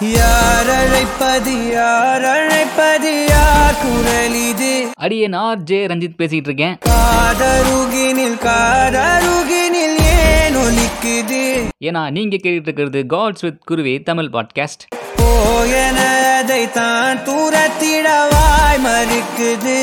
[0.00, 9.98] யார் அழைப்பது யார் அழைப்பது யார் குரல் இது அடியே நான் ஜே ரஞ்சித் பேசிகிட்டு இருக்கேன் காதருகினில் காதருகினில்
[10.00, 11.70] ஏன் ஒலிக்குது?
[11.84, 14.86] ஏன்னா நீங்கள் கேட்டுட்டு இருக்கிறது காட்ஸ் வித் குருவே தமிழ் பாட்காஸ்ட்.
[15.16, 15.98] போயன
[16.36, 19.78] அதை தான் தூரத்திடவாய் மறுக்குது.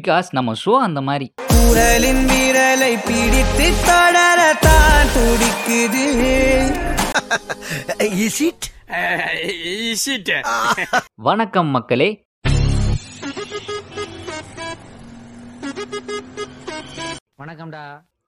[0.00, 1.34] பிகாஸ் நம்ம ஷோ அந்த மாதிரி.
[1.46, 6.06] குரலின் விரலை பிடித்து தொடரத்தான் துடிக்குது.
[7.98, 8.71] Is it?
[11.20, 12.08] வணக்கம் மக்களே.
[17.40, 17.82] வணக்கம்டா.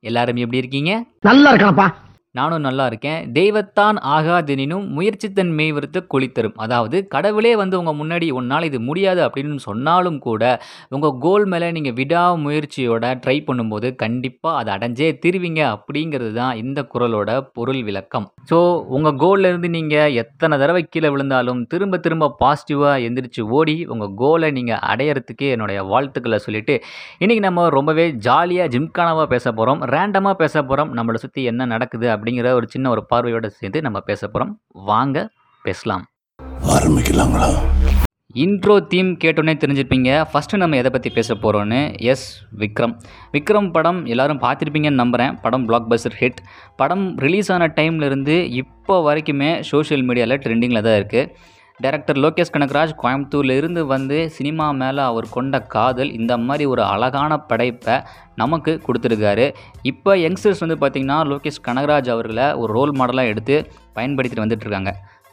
[0.04, 0.92] எல்லாரும் எப்படி இருக்கீங்க?
[1.20, 1.86] நல்லா இருக்கானப்பா
[2.34, 3.20] நானும் நல்லா இருக்கேன்.
[3.38, 6.56] தெய்வத்தான் ஆகாதெனினும் முயற்சித்தன் தன் கொளித்தரும்.
[6.64, 10.42] அதாவது கடவுளே வந்து உங்கள் முன்னாடி உன்னால் இது முடியாது அப்படின்னு சொன்னாலும் கூட
[10.94, 16.82] உங்கள் கோல் மேலே நீங்கள் விடா முயற்சியோட ட்ரை பண்ணும்போது கண்டிப்பாக அதை அடைஞ்சே திருவீங்க அப்படிங்கிறது தான் இந்த
[16.94, 18.26] குரலோட பொருள் விளக்கம்.
[18.50, 18.58] ஸோ
[18.96, 24.82] உங்கள் கோல்லேருந்து நீங்கள் எத்தனை தடவை கீழே விழுந்தாலும் திரும்ப திரும்ப பாசிட்டிவாக எந்திரிச்சு ஓடி உங்கள் கோலை நீங்கள்
[24.92, 26.76] அடையறதுக்கு என்னுடைய வாழ்த்துக்களை சொல்லிவிட்டு
[27.22, 32.50] இன்றைக்கி நம்ம ரொம்பவே ஜாலியாக ஜிம்கானாவாக பேச போகிறோம் ரேண்டமாக பேச போகிறோம் நம்மளை சுற்றி என்ன நடக்குது அப்படிங்கிற
[32.58, 34.52] ஒரு சின்ன ஒரு பார்வையோடு சேர்ந்து நம்ம பேச போகிறோம்
[34.90, 35.16] வாங்க
[35.64, 36.04] பேசலாம்.
[36.74, 37.48] ஆரம்பிக்கலாங்களா?
[38.44, 40.10] இன்ட்ரோ தீம் கேட்டோன்னே தெரிஞ்சிருப்பீங்க.
[40.30, 41.80] ஃபஸ்ட்டு நம்ம எதை பற்றி பேச போகிறோன்னு
[42.12, 42.24] எஸ்
[42.62, 42.94] விக்ரம்
[43.34, 46.40] விக்ரம் படம் எல்லாரும் பார்த்துருப்பீங்கன்னு நம்புகிறேன் படம் பிளாக் பஸ்டர் ஹிட்
[46.80, 51.30] படம் ரிலீஸ் ஆன டைம்லேருந்து இப்போ வரைக்குமே சோஷியல் மீடியாவில் ட்ரெண்டிங்கில் தான் இருக்குது
[51.82, 57.38] டைரக்டர் லோகேஷ் கனகராஜ் கோயம்புத்தூர்ல இருந்து வந்து சினிமா மேலே அவர் கொண்ட காதல் இந்த மாதிரி ஒரு அழகான
[57.50, 57.96] படைப்பை
[58.42, 59.46] நமக்கு கொடுத்துருக்காரு.
[59.90, 63.56] இப்போ யங்ஸ்டர்ஸ் வந்து பார்த்திங்கன்னா லோகேஷ் கனகராஜ் அவர்களை ஒரு ரோல் மாடலாக எடுத்து
[63.98, 64.92] பயன்படுத்திட்டு வந்துட்டுருக்காங்க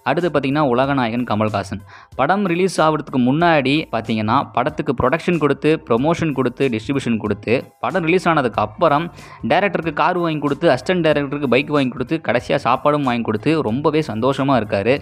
[0.09, 1.81] அடுத்து பார்த்திங்கன்னா உலகநாயகன் கமல்ஹாசன்.
[2.19, 8.62] படம் ரிலீஸ் ஆகிறதுக்கு முன்னாடி பார்த்திங்கன்னா படத்துக்கு ப்ரொடக்ஷன் கொடுத்து ப்ரொமோஷன் கொடுத்து டிஸ்ட்ரிபியூஷன் கொடுத்து படம் ரிலீஸ் ஆனதுக்கு
[8.67, 9.06] அப்புறம்
[9.52, 14.62] டேரக்டருக்கு கார் வாங்கி கொடுத்து அசிஸ்டன்ட் டேரக்டருக்கு பைக் வாங்கி கொடுத்து கடைசியாக சாப்பாடும் வாங்கி கொடுத்து ரொம்பவே சந்தோஷமாக
[14.62, 14.95] இருக்கார்.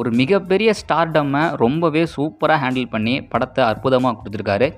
[0.00, 4.68] ஒரு மிகப்பெரிய ஸ்டார்டம்மை ரொம்பவே சூப்பராக ஹேண்டில் பண்ணி படத்தை அற்புதமாக கொடுத்துருக்காரு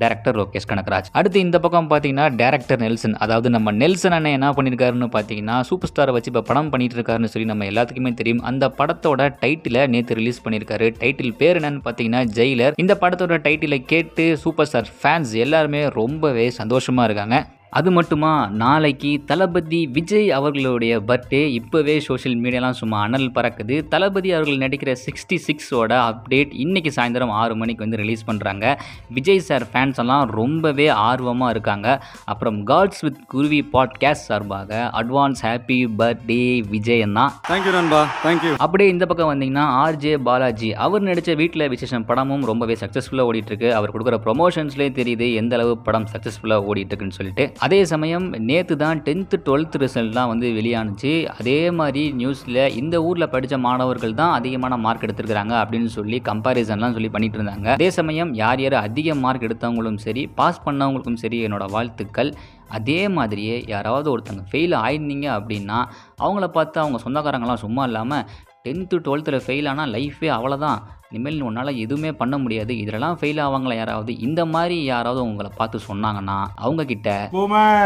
[0.00, 1.08] டேரக்டர் லோகேஷ் கனகராஜ்.
[1.18, 3.16] அடுத்து இந்த பக்கம் பார்த்தீங்கன்னா டேரக்டர் நெல்சன்.
[3.24, 7.48] அதாவது நம்ம நெல்சன் அண்ணன் என்ன பண்ணியிருக்காருன்னு பார்த்தீங்கன்னா சூப்பர் ஸ்டாரை வச்சு இப்போ படம் பண்ணிட்டு இருக்காருன்னு சொல்லி
[7.52, 8.42] நம்ம எல்லாத்துக்குமே தெரியும்.
[8.50, 12.76] அந்த படத்தோட டைட்டிலை நேற்று ரிலீஸ் பண்ணியிருக்காரு டைட்டில் பேர் என்னன்னு பார்த்தீங்கன்னா ஜெயிலர்.
[12.84, 17.38] இந்த படத்தோட டைட்டிலை கேட்டு சூப்பர் ஸ்டார் ஃபேன்ஸ் எல்லாருமே ரொம்பவே சந்தோஷமாக இருக்காங்க.
[17.78, 18.30] அது மட்டுமா?
[18.60, 23.76] நாளைக்கு தளபதி விஜய் அவர்களுடைய பர்த்டே இப்போவே சோஷியல் மீடியாலாம் சும்மா அனல் பறக்குது.
[23.88, 28.76] தளபதி அவர்கள் நடிக்கிற சிக்ஸ்டி சிக்ஸோட அப்டேட் இன்னைக்கு சாயந்தரம் ஆறு மணிக்கு வந்து ரிலீஸ் பண்ணுறாங்க
[29.08, 32.02] விஜய் சார் ஃபேன்ஸ் எல்லாம் ரொம்பவே ஆர்வமாக இருக்காங்க.
[32.24, 36.40] அப்புறம் காட்ஸ் வித் குருவி பாட்காஸ்ட் சார்பாக அட்வான்ஸ் ஹாப்பி பர்த்டே
[36.74, 38.02] விஜய் தான் தேங்க்யூ நண்பா.
[38.24, 43.52] தேங்க்யூ அப்படியே இந்த பக்கம் வந்தீங்கன்னா ஆர்ஜே பாலாஜி அவர் நடித்த வீட்டில் விசேஷம் படமும் ரொம்பவே சக்ஸஸ்ஃபுல்லாக ஓடிட்டு
[43.54, 43.74] இருக்கு.
[43.74, 47.46] அவர் கொடுக்குற ப்ரொமோஷன்ஸ்லேயே தெரியுது எந்த அளவு படம் சக்ஸஸ்ஃபுல்லாக ஓடிட்டு இருக்குன்னு சொல்லிட்டு.
[47.64, 51.10] அதே சமயம் நேற்று தான் டென்த்து டுவெல்த் ரிசல்ட்லாம் வந்து வெளியானுச்சு.
[51.38, 57.10] அதே மாதிரி நியூஸில் இந்த ஊரில் படித்த மாணவர்கள் தான் அதிகமான மார்க் எடுத்திருக்கிறாங்க அப்படின்னு சொல்லி கம்பாரிசன்லாம் சொல்லி
[57.14, 62.30] பண்ணிட்டு இருந்தாங்க அதே சமயம் யார் யார் அதிக மார்க் எடுத்தவங்களும் சரி பாஸ் பண்ணவங்களுக்கும் சரி என்னோட வாழ்த்துக்கள்.
[62.78, 65.80] அதே மாதிரியே யாராவது ஒருத்தங்க ஃபெயில் ஆயிருந்தீங்க அப்படின்னா
[66.24, 68.24] அவங்கள பார்த்து அவங்க சொந்தக்காரங்களாம் சும்மா இல்லாமல்
[68.66, 74.12] டென்த்து டுவெல்த்தில் ஃபெயில் ஆனால் லைஃபே அவ்வளோதான் இனிமேல் உன்னால் எதுவுமே பண்ண முடியாது இதிலலாம் ஃபெயில் ஆவாங்களா யாராவது
[74.20, 77.84] இந்த மாதிரி யாராவது உங்களை பார்த்து சொன்னாங்கன்னா அவங்க கிட்ட Boomer!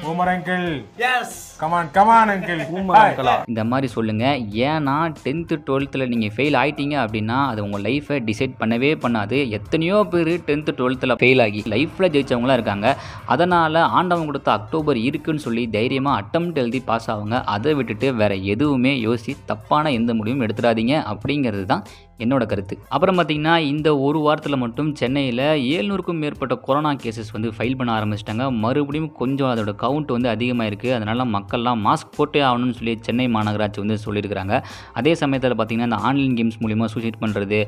[0.00, 0.64] Boomer uncle!
[0.98, 1.28] Yes!
[1.60, 2.58] Come on, come on uncle!
[2.94, 3.04] Hi.
[3.50, 4.24] இந்த மாதிரி சொல்லுங்க
[4.66, 10.32] ஏன்னா டென்த்து டுவெல்த்தில் நீங்கள் ஃபெயில் ஆயிட்டீங்க அப்படின்னா அது உங்கள் லைஃப்பை டிசைட் பண்ணவே பண்ணாது எத்தனையோ பேர்
[10.48, 12.90] டென்த்து டுவெல்த்தில் ஃபெயில் ஆகி லைஃப்பில் ஜெயிச்சவங்களாம் இருக்காங்க
[13.34, 18.94] அதனால் ஆண்டவன் கொடுத்த அக்டோபர் இருக்குன்னு சொல்லி தைரியமாக அட்டம் எழுதி பாஸ் ஆகுங்க அதை விட்டுட்டு வேற எதுவுமே
[19.04, 21.84] யோசி தப்பான எந்த முடிவும் எடுத்துடாதீங்க அப்படிங்கிறது தான்
[22.22, 22.74] என்னோட கருத்து.
[22.94, 25.42] அப்புறம் பார்த்தீங்கன்னா இந்த ஒரு வாரத்தில் மட்டும் சென்னையில்
[25.74, 28.44] ஏழ்நூறுக்கும் மேற்பட்ட கொரோனா கேசஸ் வந்து ஃபைல் பண்ண ஆரம்பிச்சிட்டாங்க.
[28.64, 33.80] மறுபடியும் கொஞ்சம் அதோட கவுண்ட் வந்து அதிகமாக இருக்குது அதனால் மக்கள்லாம் மாஸ்க் போட்டே ஆகணும்னு சொல்லி சென்னை மாநகராட்சி
[33.84, 34.54] வந்து சொல்லியிருக்கிறாங்க.
[35.00, 37.60] அதே சமயத்தில் பார்த்தீங்கன்னா இந்த ஆன்லைன் கேம்ஸ் மூலிமா சூசைட் பண்ணுறது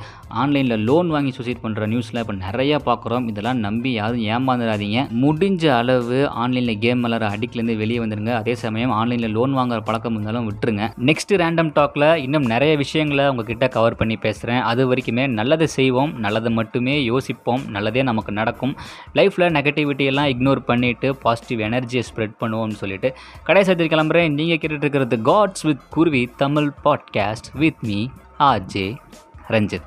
[0.43, 5.01] ஆன்லைனில் லோன் வாங்கி சூசைட் பண்ணுற நியூஸ்லாம் இப்போ நிறையா பார்க்குறோம் இதெல்லாம் நம்பி யாரும் ஏமாந்துடாதீங்க.
[5.25, 10.49] முடிஞ்ச அளவு ஆன்லைனில் கேம் விளாட்ற அடிக்லேருந்து வெளியே வந்துடுங்க அதே சமயம் ஆன்லைனில் லோன் வாங்குற பழக்கம் இருந்தாலும்
[10.51, 10.87] விட்டுருங்க.
[11.11, 16.53] நெக்ஸ்ட் ரேண்டம் டாக்ல இன்னும் நிறைய விஷயங்களை உங்ககிட்ட கவர் பண்ணி பேசுகிறேன் அது வரைக்குமே நல்லதை செய்வோம் நல்லதை
[16.53, 18.77] மட்டுமே யோசிப்போம் நல்லதே நமக்கு நடக்கும்.
[19.15, 23.15] லைஃப்பில் நெகட்டிவிட்டி எல்லாம் இக்னோர் பண்ணிவிட்டு பாசிட்டிவ் எனர்ஜியை ஸ்ப்ரெட் பண்ணுவோம்னு சொல்லிட்டு
[23.45, 24.33] கடைசி கிளம்புறேன்.
[24.33, 28.07] நீங்கள் கேட்டுட்டு இருக்கிறது Gods with Kuruvi Tamil podcast with me
[28.39, 28.97] RJ
[29.49, 29.85] Ranjith.